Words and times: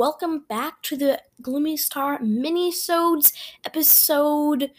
welcome 0.00 0.38
back 0.48 0.80
to 0.80 0.96
the 0.96 1.20
Gloomy 1.42 1.76
Star 1.76 2.18
minisodes 2.20 3.34
episode 3.66 4.70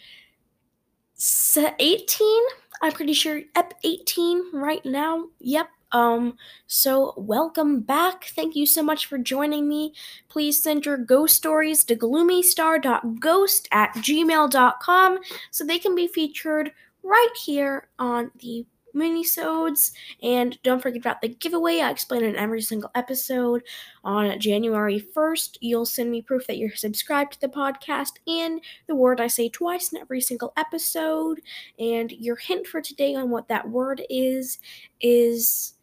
18. 1.78 2.42
I'm 2.82 2.90
pretty 2.90 3.12
sure 3.12 3.40
ep 3.54 3.72
18 3.84 4.50
right 4.52 4.84
now. 4.84 5.28
Yep. 5.38 5.68
Um, 5.92 6.36
so 6.66 7.14
welcome 7.16 7.82
back. 7.82 8.24
Thank 8.34 8.56
you 8.56 8.66
so 8.66 8.82
much 8.82 9.06
for 9.06 9.16
joining 9.16 9.68
me. 9.68 9.94
Please 10.28 10.60
send 10.60 10.86
your 10.86 10.96
ghost 10.96 11.36
stories 11.36 11.84
to 11.84 11.94
gloomystar.ghost 11.94 13.68
at 13.70 13.94
gmail.com 13.94 15.18
so 15.52 15.64
they 15.64 15.78
can 15.78 15.94
be 15.94 16.08
featured 16.08 16.72
right 17.04 17.34
here 17.36 17.86
on 18.00 18.32
the 18.40 18.66
minisodes. 18.94 19.92
And 20.22 20.58
don't 20.62 20.80
forget 20.80 21.00
about 21.00 21.20
the 21.20 21.28
giveaway. 21.28 21.80
I 21.80 21.90
explain 21.90 22.24
it 22.24 22.28
in 22.28 22.36
every 22.36 22.62
single 22.62 22.90
episode. 22.94 23.62
On 24.04 24.38
january 24.40 25.00
1st 25.00 25.58
you'll 25.60 25.86
send 25.86 26.10
me 26.10 26.22
proof 26.22 26.46
that 26.46 26.58
you're 26.58 26.74
subscribed 26.74 27.34
to 27.34 27.40
the 27.40 27.48
podcast 27.48 28.12
and 28.26 28.60
the 28.88 28.94
word 28.94 29.20
i 29.20 29.26
say 29.26 29.48
twice 29.48 29.92
in 29.92 30.00
every 30.00 30.20
single 30.20 30.52
episode. 30.56 31.40
And 31.78 32.10
your 32.12 32.36
hint 32.36 32.66
for 32.66 32.80
today 32.80 33.14
on 33.14 33.30
what 33.30 33.48
that 33.48 33.68
word 33.68 34.02
is 34.10 34.58
is 35.00 35.74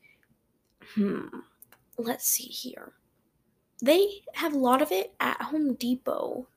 hmm 0.96 1.28
let's 1.98 2.26
see 2.26 2.44
here. 2.44 2.94
They 3.84 4.22
have 4.34 4.54
a 4.54 4.58
lot 4.58 4.82
of 4.82 4.92
it 4.92 5.14
at 5.20 5.42
home 5.42 5.76
depot. 5.76 6.48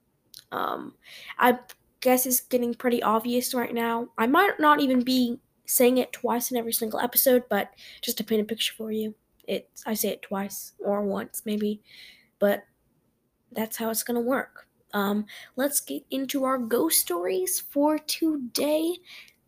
Um 0.50 0.94
i 1.38 1.58
guess 2.02 2.26
it's 2.26 2.40
getting 2.40 2.74
pretty 2.74 3.02
obvious 3.02 3.54
right 3.54 3.72
now. 3.72 4.08
I 4.18 4.26
might 4.26 4.58
not 4.58 4.80
even 4.80 5.02
be 5.02 5.38
saying 5.66 5.98
it 5.98 6.12
twice 6.12 6.50
in 6.50 6.56
every 6.56 6.72
single 6.72 7.00
episode, 7.00 7.44
but 7.48 7.70
just 8.00 8.18
to 8.18 8.24
paint 8.24 8.42
a 8.42 8.44
picture 8.44 8.74
for 8.76 8.92
you, 8.92 9.14
it's 9.46 9.82
I 9.86 9.94
say 9.94 10.10
it 10.10 10.22
twice 10.22 10.72
or 10.78 11.02
once 11.02 11.42
maybe, 11.44 11.80
but 12.38 12.64
that's 13.52 13.76
how 13.76 13.90
it's 13.90 14.02
gonna 14.02 14.20
work. 14.20 14.66
Um, 14.94 15.26
let's 15.56 15.80
get 15.80 16.04
into 16.10 16.44
our 16.44 16.58
ghost 16.58 17.00
stories 17.00 17.60
for 17.60 17.98
today. 17.98 18.96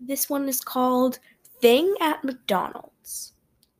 This 0.01 0.29
one 0.31 0.49
is 0.49 0.61
called 0.61 1.19
"Thing 1.61 1.95
at 2.01 2.25
McDonald's." 2.25 3.33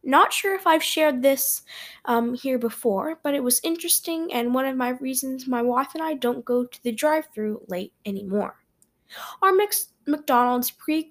Not 0.07 0.35
sure 0.35 0.55
if 0.55 0.67
I've 0.67 0.83
shared 0.83 1.23
this 1.23 1.63
um, 2.05 2.35
here 2.35 2.59
before, 2.59 3.19
but 3.23 3.35
it 3.35 3.43
was 3.43 3.61
interesting 3.65 4.31
and 4.35 4.53
one 4.53 4.67
of 4.67 4.77
my 4.77 4.91
reasons 4.91 5.47
my 5.47 5.63
wife 5.63 5.95
and 5.95 6.03
I 6.03 6.15
don't 6.15 6.45
go 6.45 6.65
to 6.65 6.83
the 6.83 6.93
drive-through 6.93 7.63
late 7.69 7.95
anymore. 8.05 8.57
Our 9.41 9.53
mix- 9.53 9.95
McDonald's 10.07 10.71
pre 10.71 11.05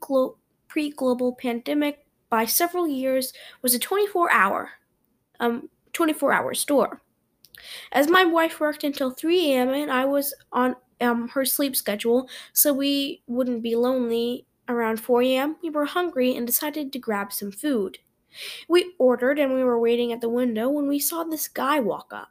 pre 0.73 0.89
global 0.89 1.35
pandemic 1.35 2.03
by 2.31 2.45
several 2.45 2.87
years 2.87 3.31
was 3.61 3.75
a 3.75 3.79
24 3.79 4.31
hour 4.31 4.71
um 5.39 5.69
24 5.93 6.33
hour 6.33 6.55
store. 6.55 6.99
As 7.91 8.09
my 8.09 8.25
wife 8.25 8.59
worked 8.59 8.83
until 8.83 9.11
3 9.11 9.53
a.m. 9.53 9.69
and 9.69 9.91
I 9.91 10.05
was 10.05 10.33
on 10.51 10.75
um, 10.99 11.27
her 11.29 11.45
sleep 11.45 11.75
schedule, 11.75 12.27
so 12.51 12.73
we 12.73 13.21
wouldn't 13.27 13.61
be 13.61 13.75
lonely 13.75 14.47
around 14.67 14.99
4 14.99 15.21
a.m., 15.21 15.57
we 15.61 15.69
were 15.69 15.85
hungry 15.85 16.35
and 16.35 16.47
decided 16.47 16.91
to 16.91 16.97
grab 16.97 17.31
some 17.31 17.51
food. 17.51 17.99
We 18.67 18.95
ordered 18.97 19.37
and 19.37 19.53
we 19.53 19.63
were 19.63 19.79
waiting 19.79 20.11
at 20.11 20.21
the 20.21 20.29
window 20.29 20.69
when 20.69 20.87
we 20.87 20.97
saw 20.97 21.23
this 21.23 21.47
guy 21.47 21.79
walk 21.79 22.11
up. 22.11 22.29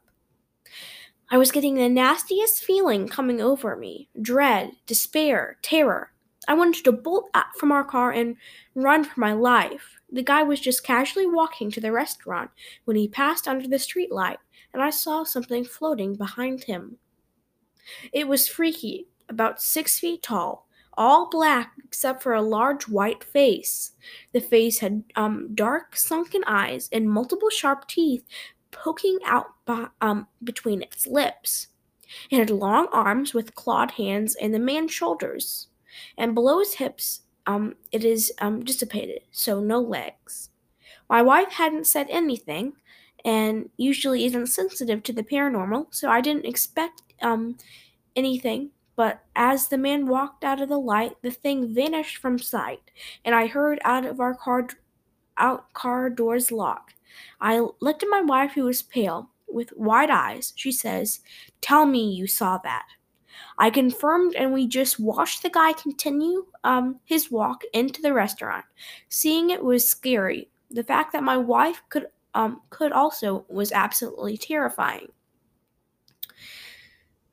I 1.30 1.38
was 1.38 1.52
getting 1.52 1.76
the 1.76 1.88
nastiest 1.88 2.64
feeling 2.64 3.06
coming 3.06 3.40
over 3.40 3.76
me 3.76 4.08
dread, 4.20 4.72
despair, 4.86 5.58
terror. 5.62 6.10
I 6.48 6.54
wanted 6.54 6.84
to 6.84 6.92
bolt 6.92 7.28
out 7.34 7.56
from 7.56 7.72
our 7.72 7.84
car 7.84 8.10
and 8.10 8.36
run 8.74 9.04
for 9.04 9.20
my 9.20 9.32
life. 9.32 10.00
The 10.10 10.22
guy 10.22 10.42
was 10.42 10.60
just 10.60 10.84
casually 10.84 11.26
walking 11.26 11.70
to 11.70 11.80
the 11.80 11.92
restaurant 11.92 12.50
when 12.84 12.96
he 12.96 13.08
passed 13.08 13.48
under 13.48 13.68
the 13.68 13.76
streetlight, 13.76 14.36
and 14.72 14.82
I 14.82 14.90
saw 14.90 15.24
something 15.24 15.64
floating 15.64 16.14
behind 16.14 16.64
him. 16.64 16.98
It 18.12 18.28
was 18.28 18.48
freaky, 18.48 19.08
about 19.28 19.62
six 19.62 19.98
feet 19.98 20.22
tall, 20.22 20.68
all 20.94 21.30
black 21.30 21.72
except 21.84 22.22
for 22.22 22.34
a 22.34 22.42
large 22.42 22.88
white 22.88 23.24
face. 23.24 23.92
The 24.32 24.40
face 24.40 24.80
had 24.80 25.04
um, 25.16 25.54
dark, 25.54 25.96
sunken 25.96 26.42
eyes 26.46 26.88
and 26.92 27.10
multiple 27.10 27.50
sharp 27.50 27.88
teeth 27.88 28.24
poking 28.70 29.18
out 29.24 29.46
by, 29.64 29.88
um, 30.00 30.26
between 30.42 30.82
its 30.82 31.06
lips. 31.06 31.68
It 32.30 32.38
had 32.38 32.50
long 32.50 32.88
arms 32.92 33.32
with 33.32 33.54
clawed 33.54 33.92
hands 33.92 34.34
and 34.34 34.52
the 34.52 34.58
man's 34.58 34.92
shoulders 34.92 35.68
and 36.16 36.34
below 36.34 36.58
his 36.58 36.74
hips 36.74 37.22
um, 37.46 37.74
it 37.90 38.04
is 38.04 38.32
um, 38.40 38.64
dissipated, 38.64 39.22
so 39.30 39.60
no 39.60 39.80
legs. 39.80 40.50
My 41.08 41.22
wife 41.22 41.52
hadn't 41.52 41.86
said 41.86 42.06
anything, 42.10 42.74
and 43.24 43.70
usually 43.76 44.24
isn't 44.24 44.46
sensitive 44.46 45.02
to 45.04 45.12
the 45.12 45.22
paranormal, 45.22 45.86
so 45.90 46.08
I 46.08 46.20
didn't 46.20 46.46
expect 46.46 47.02
um, 47.20 47.56
anything. 48.16 48.70
But 48.94 49.22
as 49.34 49.68
the 49.68 49.78
man 49.78 50.06
walked 50.06 50.44
out 50.44 50.60
of 50.60 50.68
the 50.68 50.78
light, 50.78 51.16
the 51.22 51.30
thing 51.30 51.74
vanished 51.74 52.18
from 52.18 52.38
sight, 52.38 52.90
and 53.24 53.34
I 53.34 53.46
heard 53.46 53.80
out 53.84 54.04
of 54.04 54.20
our 54.20 54.34
car, 54.34 54.68
out 55.36 55.72
car 55.72 56.10
doors 56.10 56.52
lock. 56.52 56.94
I 57.40 57.66
looked 57.80 58.02
at 58.02 58.08
my 58.10 58.20
wife, 58.22 58.52
who 58.52 58.64
was 58.64 58.82
pale, 58.82 59.30
with 59.48 59.72
wide 59.76 60.10
eyes. 60.10 60.52
She 60.56 60.72
says, 60.72 61.20
"Tell 61.60 61.86
me 61.86 62.10
you 62.12 62.26
saw 62.26 62.58
that." 62.58 62.86
I 63.58 63.70
confirmed, 63.70 64.34
and 64.34 64.52
we 64.52 64.66
just 64.66 64.98
watched 65.00 65.42
the 65.42 65.50
guy 65.50 65.72
continue 65.72 66.46
um, 66.64 67.00
his 67.04 67.30
walk 67.30 67.62
into 67.72 68.02
the 68.02 68.12
restaurant. 68.12 68.64
Seeing 69.08 69.50
it 69.50 69.62
was 69.64 69.88
scary. 69.88 70.50
The 70.70 70.84
fact 70.84 71.12
that 71.12 71.22
my 71.22 71.36
wife 71.36 71.82
could 71.88 72.06
um, 72.34 72.62
could 72.70 72.92
also 72.92 73.44
was 73.48 73.72
absolutely 73.72 74.38
terrifying. 74.38 75.08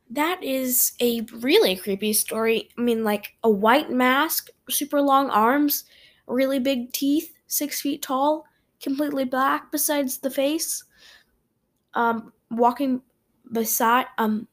That 0.10 0.44
is 0.44 0.94
a 1.00 1.22
really 1.40 1.76
creepy 1.76 2.14
story. 2.14 2.70
I 2.78 2.82
mean, 2.82 3.04
like 3.04 3.36
a 3.44 3.50
white 3.50 3.92
mask, 3.92 4.50
super 4.70 5.02
long 5.02 5.30
arms, 5.30 5.86
really 6.28 6.60
big 6.60 6.92
teeth, 6.92 7.36
six 7.48 7.80
feet 7.82 8.02
tall, 8.02 8.46
completely 8.82 9.26
black 9.26 9.72
besides 9.72 10.18
the 10.18 10.32
face. 10.32 10.84
Um, 11.94 12.34
walking 12.52 13.02
beside 13.52 14.06
um 14.18 14.48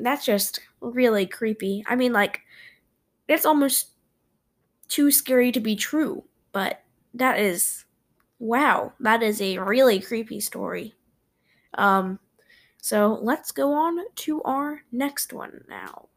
that's 0.00 0.24
just 0.24 0.60
really 0.80 1.26
creepy. 1.26 1.84
I 1.86 1.96
mean, 1.96 2.12
like, 2.12 2.40
it's 3.26 3.46
almost 3.46 3.88
too 4.88 5.10
scary 5.10 5.52
to 5.52 5.60
be 5.60 5.76
true, 5.76 6.24
but 6.52 6.82
that 7.14 7.38
is, 7.38 7.84
wow, 8.38 8.92
that 9.00 9.22
is 9.22 9.40
a 9.40 9.58
really 9.58 10.00
creepy 10.00 10.40
story. 10.40 10.94
Um, 11.74 12.18
so 12.80 13.18
let's 13.22 13.52
go 13.52 13.72
on 13.72 13.98
to 14.14 14.42
our 14.42 14.82
next 14.92 15.32
one 15.32 15.64
now. 15.68 16.08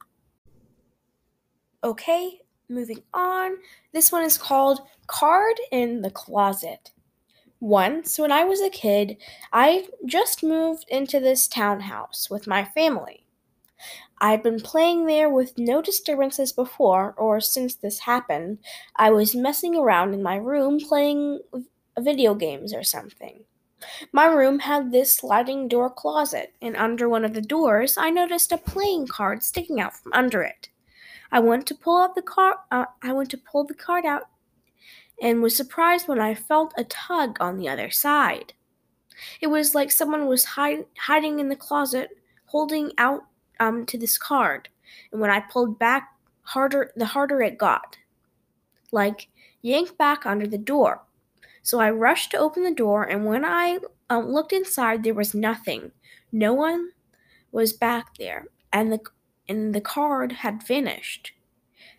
Okay, 1.83 2.39
moving 2.69 3.03
on. 3.13 3.57
This 3.91 4.11
one 4.11 4.23
is 4.23 4.37
called 4.37 4.81
Card 5.07 5.55
in 5.71 6.01
the 6.01 6.11
Closet. 6.11 6.91
Once, 7.59 8.17
when 8.17 8.31
I 8.31 8.43
was 8.43 8.61
a 8.61 8.69
kid, 8.69 9.17
I 9.51 9.87
just 10.05 10.43
moved 10.43 10.85
into 10.87 11.19
this 11.19 11.47
townhouse 11.47 12.29
with 12.29 12.47
my 12.47 12.63
family. 12.63 13.25
I'd 14.19 14.43
been 14.43 14.59
playing 14.59 15.05
there 15.05 15.29
with 15.29 15.57
no 15.57 15.81
disturbances 15.81 16.51
before, 16.51 17.13
or 17.17 17.39
since 17.41 17.75
this 17.75 17.99
happened. 17.99 18.59
I 18.95 19.09
was 19.09 19.35
messing 19.35 19.75
around 19.75 20.13
in 20.13 20.21
my 20.21 20.35
room 20.35 20.79
playing 20.79 21.39
video 21.99 22.35
games 22.35 22.73
or 22.73 22.83
something. 22.83 23.43
My 24.11 24.25
room 24.25 24.59
had 24.59 24.91
this 24.91 25.13
sliding 25.13 25.67
door 25.67 25.89
closet, 25.89 26.53
and 26.61 26.75
under 26.75 27.09
one 27.09 27.25
of 27.25 27.33
the 27.33 27.41
doors, 27.41 27.97
I 27.97 28.11
noticed 28.11 28.51
a 28.51 28.57
playing 28.57 29.07
card 29.07 29.41
sticking 29.41 29.81
out 29.81 29.95
from 29.95 30.13
under 30.13 30.43
it. 30.43 30.69
I 31.31 31.39
went 31.39 31.65
to 31.67 31.75
pull 31.75 31.97
out 31.97 32.13
the 32.13 32.21
card. 32.21 32.57
Uh, 32.69 32.85
I 33.01 33.13
went 33.13 33.31
to 33.31 33.37
pull 33.37 33.63
the 33.63 33.73
card 33.73 34.05
out, 34.05 34.23
and 35.19 35.41
was 35.41 35.57
surprised 35.57 36.07
when 36.07 36.19
I 36.19 36.35
felt 36.35 36.73
a 36.77 36.83
tug 36.83 37.37
on 37.39 37.57
the 37.57 37.69
other 37.69 37.89
side. 37.89 38.53
It 39.39 39.47
was 39.47 39.73
like 39.73 39.91
someone 39.91 40.27
was 40.27 40.45
hiding 40.45 41.39
in 41.39 41.49
the 41.49 41.55
closet, 41.55 42.09
holding 42.45 42.91
out 42.97 43.23
um 43.61 43.85
to 43.85 43.97
this 43.97 44.17
card, 44.17 44.67
and 45.11 45.21
when 45.21 45.31
I 45.31 45.39
pulled 45.39 45.79
back 45.79 46.09
harder, 46.43 46.91
the 46.97 47.05
harder 47.05 47.41
it 47.41 47.57
got. 47.57 47.97
Like 48.91 49.29
yanked 49.61 49.97
back 49.97 50.25
under 50.25 50.47
the 50.47 50.57
door. 50.57 51.03
So 51.63 51.79
I 51.79 51.91
rushed 51.91 52.31
to 52.31 52.37
open 52.37 52.63
the 52.63 52.73
door, 52.73 53.03
and 53.03 53.25
when 53.25 53.45
I 53.45 53.79
um, 54.09 54.27
looked 54.29 54.51
inside, 54.51 55.03
there 55.03 55.13
was 55.13 55.33
nothing. 55.33 55.91
No 56.31 56.53
one 56.53 56.91
was 57.51 57.71
back 57.73 58.17
there, 58.17 58.47
and 58.73 58.91
the 58.91 58.99
and 59.47 59.73
the 59.75 59.81
card 59.81 60.31
had 60.31 60.63
vanished. 60.63 61.33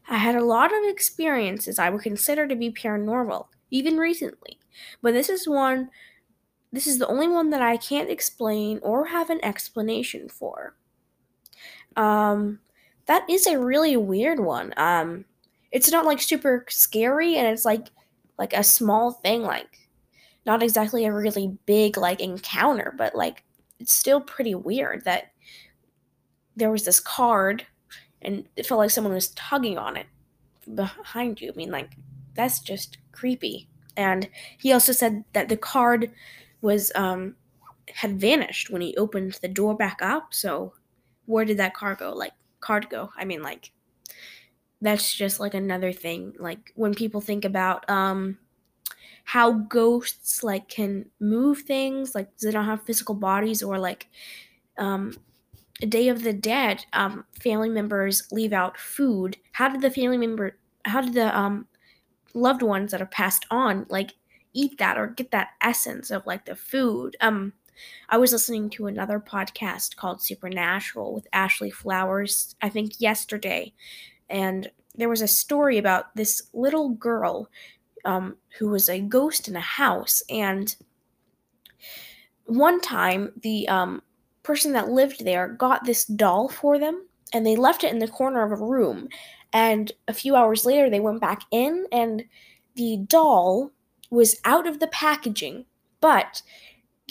I 0.08 0.18
had 0.18 0.34
a 0.34 0.44
lot 0.44 0.72
of 0.72 0.84
experiences 0.84 1.78
I 1.78 1.90
would 1.90 2.02
consider 2.02 2.46
to 2.48 2.56
be 2.56 2.70
paranormal, 2.70 3.46
even 3.70 3.96
recently, 3.98 4.58
but 5.00 5.14
this 5.14 5.28
is 5.28 5.48
one. 5.48 5.90
This 6.72 6.86
is 6.86 6.98
the 6.98 7.06
only 7.06 7.28
one 7.28 7.50
that 7.50 7.62
I 7.62 7.76
can't 7.76 8.10
explain 8.10 8.80
or 8.82 9.06
have 9.06 9.30
an 9.30 9.44
explanation 9.44 10.28
for. 10.28 10.74
Um, 11.96 12.60
that 13.06 13.28
is 13.28 13.46
a 13.46 13.58
really 13.58 13.96
weird 13.96 14.40
one. 14.40 14.72
Um, 14.76 15.24
it's 15.70 15.90
not 15.90 16.06
like 16.06 16.20
super 16.20 16.64
scary, 16.68 17.36
and 17.36 17.46
it's 17.48 17.64
like 17.64 17.88
like 18.38 18.52
a 18.52 18.64
small 18.64 19.12
thing, 19.12 19.42
like 19.42 19.88
not 20.46 20.62
exactly 20.62 21.04
a 21.04 21.12
really 21.12 21.56
big 21.66 21.96
like 21.96 22.20
encounter, 22.20 22.94
but 22.96 23.14
like 23.14 23.44
it's 23.78 23.94
still 23.94 24.20
pretty 24.20 24.54
weird 24.54 25.04
that 25.04 25.32
there 26.56 26.70
was 26.70 26.84
this 26.84 27.00
card 27.00 27.66
and 28.20 28.46
it 28.56 28.66
felt 28.66 28.78
like 28.78 28.90
someone 28.90 29.12
was 29.12 29.28
tugging 29.28 29.78
on 29.78 29.96
it 29.96 30.06
behind 30.74 31.40
you. 31.40 31.50
I 31.52 31.56
mean, 31.56 31.70
like, 31.70 31.96
that's 32.34 32.60
just 32.60 32.98
creepy. 33.10 33.68
And 33.96 34.28
he 34.58 34.72
also 34.72 34.92
said 34.92 35.24
that 35.32 35.48
the 35.48 35.56
card 35.56 36.10
was, 36.60 36.92
um, 36.94 37.36
had 37.88 38.20
vanished 38.20 38.70
when 38.70 38.80
he 38.80 38.96
opened 38.96 39.38
the 39.42 39.48
door 39.48 39.76
back 39.76 39.98
up. 40.00 40.32
So, 40.32 40.74
where 41.26 41.44
did 41.44 41.58
that 41.58 41.74
car 41.74 41.94
go? 41.94 42.12
Like, 42.12 42.32
card 42.60 42.88
go? 42.90 43.10
I 43.16 43.24
mean, 43.24 43.42
like, 43.42 43.72
that's 44.80 45.14
just 45.14 45.40
like 45.40 45.54
another 45.54 45.92
thing. 45.92 46.34
Like, 46.38 46.72
when 46.74 46.94
people 46.94 47.20
think 47.20 47.44
about, 47.44 47.88
um, 47.88 48.38
how 49.24 49.52
ghosts 49.52 50.42
like 50.44 50.68
can 50.68 51.06
move 51.20 51.60
things 51.60 52.14
like 52.14 52.28
they 52.38 52.50
don't 52.50 52.64
have 52.66 52.82
physical 52.84 53.14
bodies 53.14 53.62
or 53.62 53.78
like 53.78 54.08
um 54.78 55.14
Day 55.88 56.08
of 56.08 56.22
the 56.24 56.32
Dead, 56.32 56.86
um, 56.94 57.24
family 57.42 57.68
members 57.68 58.28
leave 58.32 58.52
out 58.52 58.78
food. 58.78 59.36
How 59.52 59.68
did 59.68 59.82
the 59.82 59.90
family 59.90 60.18
member, 60.18 60.58
how 60.84 61.02
did 61.02 61.14
the 61.14 61.36
um, 61.38 61.68
loved 62.34 62.62
ones 62.62 62.92
that 62.92 63.02
are 63.02 63.06
passed 63.06 63.46
on, 63.50 63.86
like, 63.90 64.12
eat 64.54 64.78
that 64.78 64.98
or 64.98 65.08
get 65.08 65.30
that 65.32 65.50
essence 65.62 66.10
of 66.10 66.26
like 66.26 66.46
the 66.46 66.56
food? 66.56 67.16
Um, 67.20 67.54
I 68.08 68.18
was 68.18 68.32
listening 68.32 68.70
to 68.70 68.86
another 68.86 69.20
podcast 69.20 69.96
called 69.96 70.22
Supernatural 70.22 71.14
with 71.14 71.26
Ashley 71.32 71.70
Flowers, 71.70 72.54
I 72.62 72.68
think 72.68 73.00
yesterday, 73.00 73.72
and 74.28 74.70
there 74.94 75.08
was 75.08 75.22
a 75.22 75.28
story 75.28 75.78
about 75.78 76.14
this 76.14 76.42
little 76.52 76.90
girl 76.90 77.48
um, 78.04 78.36
who 78.58 78.68
was 78.68 78.88
a 78.88 79.00
ghost 79.00 79.48
in 79.48 79.56
a 79.56 79.60
house, 79.60 80.22
and 80.28 80.74
one 82.46 82.80
time 82.80 83.32
the 83.42 83.68
um, 83.68 84.02
person 84.42 84.72
that 84.72 84.90
lived 84.90 85.24
there 85.24 85.48
got 85.48 85.84
this 85.84 86.04
doll 86.04 86.48
for 86.48 86.78
them 86.78 87.06
and 87.32 87.46
they 87.46 87.56
left 87.56 87.84
it 87.84 87.92
in 87.92 87.98
the 87.98 88.08
corner 88.08 88.42
of 88.42 88.52
a 88.52 88.64
room. 88.64 89.08
And 89.52 89.92
a 90.08 90.14
few 90.14 90.36
hours 90.36 90.64
later, 90.64 90.90
they 90.90 91.00
went 91.00 91.20
back 91.20 91.42
in 91.50 91.86
and 91.92 92.24
the 92.74 92.98
doll 93.06 93.70
was 94.10 94.36
out 94.44 94.66
of 94.66 94.80
the 94.80 94.86
packaging. 94.88 95.64
But 96.00 96.42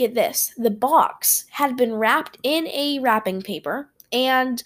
get 0.08 0.16
this 0.16 0.54
the 0.58 0.72
box 0.72 1.46
had 1.52 1.78
been 1.78 1.94
wrapped 1.94 2.38
in 2.44 2.68
a 2.68 3.00
wrapping 3.00 3.42
paper 3.42 3.90
and 4.12 4.64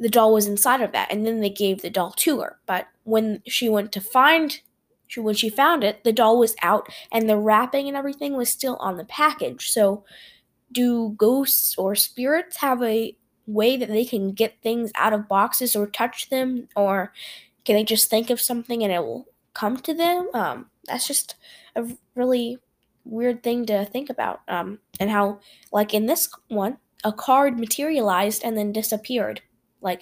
the 0.00 0.08
doll 0.08 0.32
was 0.32 0.46
inside 0.46 0.80
of 0.80 0.92
that. 0.92 1.12
And 1.12 1.26
then 1.26 1.40
they 1.40 1.50
gave 1.50 1.82
the 1.82 1.90
doll 1.90 2.12
to 2.12 2.40
her. 2.40 2.58
But 2.66 2.88
when 3.04 3.42
she 3.46 3.68
went 3.68 3.92
to 3.92 4.00
find 4.00 4.60
when 5.16 5.34
she 5.34 5.50
found 5.50 5.82
it, 5.82 6.04
the 6.04 6.12
doll 6.12 6.38
was 6.38 6.54
out 6.62 6.88
and 7.10 7.28
the 7.28 7.36
wrapping 7.36 7.88
and 7.88 7.96
everything 7.96 8.36
was 8.36 8.48
still 8.48 8.76
on 8.76 8.96
the 8.96 9.04
package. 9.04 9.68
So 9.70 10.04
do 10.70 11.14
ghosts 11.18 11.76
or 11.76 11.96
spirits 11.96 12.58
have 12.58 12.80
a 12.80 13.16
way 13.44 13.76
that 13.76 13.88
they 13.88 14.04
can 14.04 14.30
get 14.32 14.62
things 14.62 14.92
out 14.94 15.12
of 15.12 15.28
boxes 15.28 15.74
or 15.74 15.88
touch 15.88 16.30
them 16.30 16.68
or 16.76 17.12
can 17.64 17.74
they 17.74 17.82
just 17.82 18.08
think 18.08 18.30
of 18.30 18.40
something 18.40 18.84
and 18.84 18.92
it 18.92 19.00
will 19.00 19.26
come 19.52 19.76
to 19.78 19.92
them 19.92 20.28
um, 20.32 20.66
that's 20.84 21.08
just 21.08 21.34
a 21.74 21.84
really 22.14 22.60
weird 23.04 23.42
thing 23.42 23.66
to 23.66 23.84
think 23.84 24.10
about 24.10 24.40
um, 24.48 24.78
and 24.98 25.10
how 25.10 25.40
like 25.72 25.94
in 25.94 26.06
this 26.06 26.28
one 26.48 26.78
a 27.02 27.12
card 27.12 27.58
materialized 27.58 28.42
and 28.44 28.56
then 28.56 28.72
disappeared 28.72 29.40
like 29.80 30.00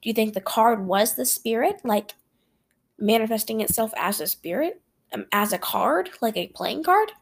do 0.00 0.08
you 0.08 0.12
think 0.12 0.34
the 0.34 0.40
card 0.40 0.86
was 0.86 1.14
the 1.14 1.24
spirit 1.24 1.80
like 1.84 2.14
manifesting 2.98 3.60
itself 3.60 3.92
as 3.96 4.20
a 4.20 4.26
spirit 4.26 4.80
um, 5.12 5.26
as 5.32 5.52
a 5.52 5.58
card 5.58 6.10
like 6.20 6.36
a 6.36 6.48
playing 6.48 6.82
card 6.82 7.12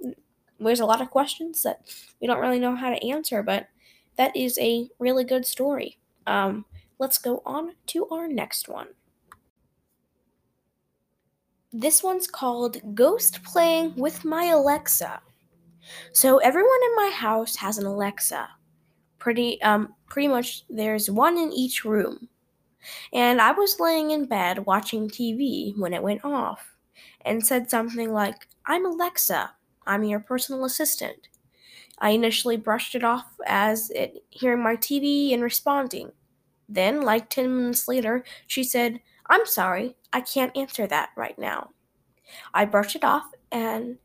there's 0.60 0.80
a 0.80 0.86
lot 0.86 1.00
of 1.00 1.10
questions 1.10 1.62
that 1.62 1.80
we 2.20 2.26
don't 2.26 2.40
really 2.40 2.58
know 2.58 2.76
how 2.76 2.90
to 2.90 3.06
answer, 3.06 3.42
but 3.42 3.68
that 4.16 4.36
is 4.36 4.58
a 4.58 4.88
really 4.98 5.24
good 5.24 5.46
story. 5.46 5.98
Um, 6.26 6.66
let's 6.98 7.18
go 7.18 7.42
on 7.46 7.72
to 7.88 8.06
our 8.08 8.28
next 8.28 8.68
one. 8.68 8.88
This 11.72 12.02
one's 12.02 12.26
called 12.26 12.96
Ghost 12.96 13.44
Playing 13.44 13.94
with 13.94 14.24
My 14.24 14.46
Alexa. 14.46 15.20
So 16.12 16.38
everyone 16.38 16.80
in 16.84 16.96
my 16.96 17.10
house 17.14 17.56
has 17.56 17.78
an 17.78 17.86
Alexa. 17.86 18.48
Pretty 19.18 19.62
um 19.62 19.94
pretty 20.08 20.28
much 20.28 20.64
there's 20.68 21.08
one 21.10 21.38
in 21.38 21.52
each 21.52 21.84
room. 21.84 22.28
And 23.12 23.40
I 23.40 23.52
was 23.52 23.78
laying 23.78 24.10
in 24.10 24.26
bed 24.26 24.66
watching 24.66 25.08
TV 25.08 25.78
when 25.78 25.92
it 25.94 26.02
went 26.02 26.24
off 26.24 26.74
and 27.24 27.46
said 27.46 27.70
something 27.70 28.12
like, 28.12 28.48
"I'm 28.66 28.84
Alexa, 28.84 29.54
I'm 29.86 30.04
your 30.04 30.20
personal 30.20 30.64
assistant. 30.64 31.28
I 31.98 32.10
initially 32.10 32.56
brushed 32.56 32.94
it 32.96 33.04
off 33.04 33.26
as 33.46 33.90
it 33.90 34.24
hearing 34.30 34.62
my 34.62 34.76
TV 34.76 35.32
and 35.34 35.42
responding. 35.42 36.12
Then, 36.68 37.02
like 37.02 37.30
10 37.30 37.56
minutes 37.56 37.88
later, 37.88 38.24
she 38.46 38.64
said, 38.64 39.00
I'm 39.30 39.46
sorry, 39.46 39.96
I 40.12 40.20
can't 40.20 40.56
answer 40.56 40.86
that 40.88 41.10
right 41.16 41.38
now. 41.38 41.70
I 42.52 42.66
brushed 42.66 42.96
it 42.96 43.04
off 43.04 43.24
and 43.52 43.96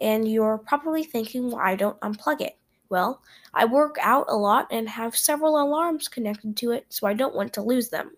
and 0.00 0.28
you're 0.28 0.58
probably 0.58 1.04
thinking 1.04 1.50
why 1.50 1.72
I 1.72 1.76
don't 1.76 2.00
unplug 2.00 2.40
it. 2.40 2.58
Well, 2.90 3.22
I 3.54 3.64
work 3.64 3.96
out 4.02 4.26
a 4.28 4.36
lot 4.36 4.66
and 4.70 4.88
have 4.88 5.16
several 5.16 5.62
alarms 5.62 6.08
connected 6.08 6.56
to 6.58 6.72
it, 6.72 6.86
so 6.90 7.06
I 7.06 7.14
don't 7.14 7.34
want 7.34 7.52
to 7.54 7.62
lose 7.62 7.88
them. 7.88 8.12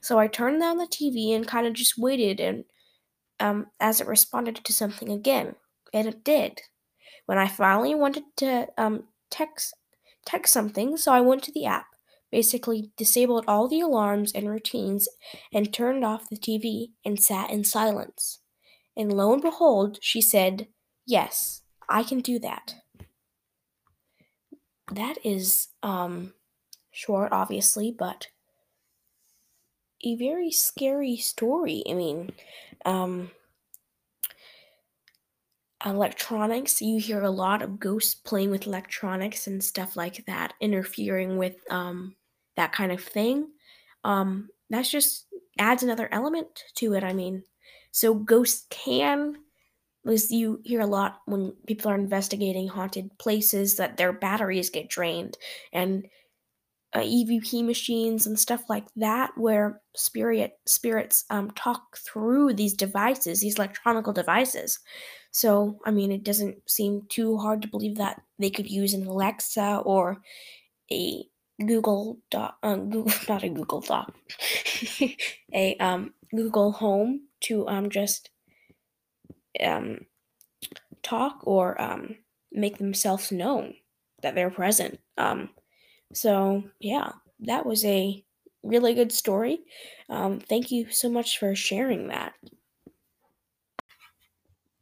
So 0.00 0.18
I 0.18 0.26
turned 0.28 0.60
down 0.60 0.78
the 0.78 0.86
TV 0.86 1.36
and 1.36 1.46
kind 1.46 1.66
of 1.66 1.74
just 1.74 1.98
waited 1.98 2.40
and 2.40 2.64
um, 3.40 3.66
as 3.80 4.00
it 4.00 4.06
responded 4.06 4.56
to 4.56 4.72
something 4.72 5.10
again 5.10 5.54
and 5.92 6.08
it 6.08 6.24
did. 6.24 6.62
When 7.26 7.38
I 7.38 7.48
finally 7.48 7.94
wanted 7.94 8.24
to 8.38 8.68
um, 8.78 9.04
text 9.30 9.74
text 10.26 10.52
something, 10.52 10.96
so 10.96 11.12
I 11.12 11.20
went 11.20 11.42
to 11.44 11.52
the 11.52 11.66
app, 11.66 11.86
basically 12.34 12.90
disabled 12.96 13.44
all 13.46 13.68
the 13.68 13.78
alarms 13.80 14.32
and 14.32 14.50
routines, 14.50 15.08
and 15.52 15.72
turned 15.72 16.04
off 16.04 16.28
the 16.28 16.36
TV 16.36 16.88
and 17.04 17.22
sat 17.22 17.48
in 17.48 17.62
silence. 17.62 18.40
And 18.96 19.12
lo 19.12 19.32
and 19.32 19.40
behold, 19.40 19.98
she 20.02 20.20
said, 20.20 20.66
"Yes, 21.06 21.62
I 21.88 22.02
can 22.02 22.20
do 22.20 22.40
that." 22.40 22.74
That 24.92 25.16
is 25.22 25.68
um, 25.84 26.34
short, 26.90 27.30
obviously, 27.30 27.94
but 27.96 28.26
a 30.02 30.16
very 30.16 30.50
scary 30.50 31.16
story. 31.16 31.84
I 31.88 31.94
mean, 31.94 32.32
um, 32.84 33.30
electronics. 35.86 36.82
You 36.82 36.98
hear 36.98 37.22
a 37.22 37.30
lot 37.30 37.62
of 37.62 37.78
ghosts 37.78 38.16
playing 38.16 38.50
with 38.50 38.66
electronics 38.66 39.46
and 39.46 39.62
stuff 39.62 39.94
like 39.94 40.26
that, 40.26 40.54
interfering 40.60 41.36
with 41.38 41.54
um, 41.70 42.16
that 42.56 42.72
kind 42.72 42.92
of 42.92 43.02
thing. 43.02 43.48
Um, 44.04 44.48
that's 44.70 44.90
just 44.90 45.26
adds 45.58 45.82
another 45.82 46.08
element 46.12 46.64
to 46.76 46.94
it. 46.94 47.04
I 47.04 47.12
mean, 47.12 47.44
so 47.92 48.14
ghosts 48.14 48.66
can, 48.70 49.36
as 50.06 50.30
you 50.30 50.60
hear 50.64 50.80
a 50.80 50.86
lot 50.86 51.20
when 51.26 51.52
people 51.66 51.90
are 51.90 51.94
investigating 51.94 52.68
haunted 52.68 53.16
places, 53.18 53.76
that 53.76 53.96
their 53.96 54.12
batteries 54.12 54.70
get 54.70 54.88
drained 54.88 55.38
and 55.72 56.06
uh, 56.92 57.00
EVP 57.00 57.64
machines 57.64 58.26
and 58.26 58.38
stuff 58.38 58.64
like 58.68 58.84
that, 58.96 59.32
where 59.36 59.80
spirit 59.96 60.58
spirits 60.66 61.24
um, 61.30 61.50
talk 61.52 61.98
through 61.98 62.54
these 62.54 62.72
devices, 62.74 63.40
these 63.40 63.56
electronic 63.56 64.04
devices. 64.14 64.78
So, 65.32 65.80
I 65.84 65.90
mean, 65.90 66.12
it 66.12 66.22
doesn't 66.22 66.56
seem 66.70 67.02
too 67.08 67.36
hard 67.36 67.62
to 67.62 67.68
believe 67.68 67.96
that 67.96 68.22
they 68.38 68.50
could 68.50 68.70
use 68.70 68.94
an 68.94 69.06
Alexa 69.06 69.82
or 69.84 70.18
a 70.92 71.24
Google 71.58 72.18
dot 72.30 72.58
um, 72.62 72.90
Google, 72.90 73.12
not 73.28 73.42
a 73.44 73.48
Google 73.48 73.80
Doc, 73.80 74.14
a 75.52 75.76
um, 75.80 76.14
Google 76.34 76.72
Home 76.72 77.28
to 77.42 77.68
um, 77.68 77.90
just 77.90 78.30
um, 79.60 80.06
talk 81.02 81.40
or 81.44 81.80
um, 81.80 82.16
make 82.52 82.78
themselves 82.78 83.30
known 83.32 83.74
that 84.22 84.34
they're 84.34 84.50
present. 84.50 85.00
Um, 85.18 85.50
so, 86.12 86.64
yeah, 86.80 87.12
that 87.40 87.66
was 87.66 87.84
a 87.84 88.24
really 88.62 88.94
good 88.94 89.12
story. 89.12 89.60
Um, 90.08 90.40
thank 90.40 90.70
you 90.70 90.90
so 90.90 91.10
much 91.10 91.38
for 91.38 91.54
sharing 91.54 92.08
that 92.08 92.34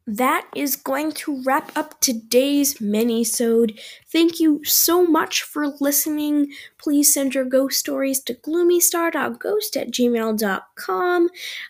that 0.05 0.47
is 0.55 0.75
going 0.75 1.11
to 1.13 1.41
wrap 1.43 1.71
up 1.77 1.99
today's 1.99 2.81
mini-sode. 2.81 3.79
Thank 4.11 4.39
you 4.39 4.63
so 4.63 5.05
much 5.05 5.41
for 5.41 5.67
listening. 5.79 6.51
Please 6.77 7.13
send 7.13 7.35
your 7.35 7.45
ghost 7.45 7.79
stories 7.79 8.19
to 8.23 8.33
gloomystar.ghost 8.33 9.77
at 9.77 9.91
gmail.com. 9.91 11.29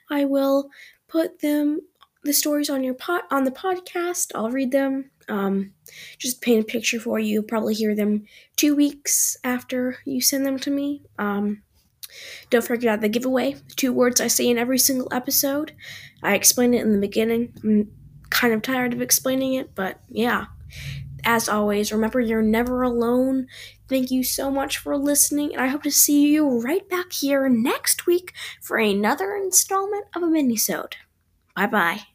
I 0.09 0.25
will 0.25 0.69
put 1.07 1.41
them 1.41 1.81
the 2.23 2.33
stories 2.33 2.69
on 2.69 2.83
your 2.83 2.93
pot 2.93 3.25
on 3.29 3.43
the 3.43 3.51
podcast. 3.51 4.31
I'll 4.33 4.49
read 4.49 4.71
them. 4.71 5.11
Um, 5.29 5.73
just 6.17 6.41
paint 6.41 6.63
a 6.63 6.65
picture 6.65 6.99
for 6.99 7.19
you. 7.19 7.33
You'll 7.33 7.43
probably 7.43 7.73
hear 7.73 7.95
them 7.95 8.25
two 8.55 8.75
weeks 8.75 9.37
after 9.43 9.97
you 10.05 10.21
send 10.21 10.45
them 10.45 10.57
to 10.59 10.71
me. 10.71 11.03
Um, 11.19 11.63
don't 12.49 12.65
forget 12.65 12.93
about 12.93 13.01
the 13.01 13.09
giveaway. 13.09 13.55
Two 13.75 13.93
words 13.93 14.21
I 14.21 14.27
say 14.27 14.49
in 14.49 14.57
every 14.57 14.77
single 14.77 15.07
episode. 15.11 15.73
I 16.21 16.35
explained 16.35 16.75
it 16.75 16.81
in 16.81 16.93
the 16.93 16.99
beginning. 16.99 17.53
I'm 17.63 17.91
kind 18.33 18.53
of 18.53 18.61
tired 18.61 18.93
of 18.93 19.01
explaining 19.01 19.53
it, 19.55 19.75
but 19.75 19.99
yeah. 20.09 20.45
as 21.25 21.47
always, 21.49 21.91
remember 21.91 22.19
you're 22.19 22.41
never 22.41 22.83
alone. 22.83 23.47
Thank 23.89 24.11
you 24.11 24.23
so 24.23 24.51
much 24.51 24.77
for 24.77 24.97
listening, 24.97 25.53
and 25.53 25.61
I 25.61 25.67
hope 25.67 25.83
to 25.83 25.91
see 25.91 26.27
you 26.29 26.61
right 26.61 26.87
back 26.89 27.13
here 27.13 27.47
next 27.49 28.07
week 28.07 28.33
for 28.61 28.77
another 28.77 29.35
installment 29.35 30.05
of 30.15 30.23
a 30.23 30.27
minisode. 30.27 30.93
Bye 31.55 31.67
bye. 31.67 32.12